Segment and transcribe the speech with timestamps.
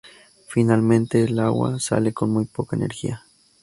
[0.47, 3.23] Finalmente el agua sale con muy poca energía.